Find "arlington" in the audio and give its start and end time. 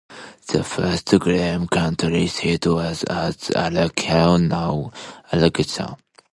5.31-5.95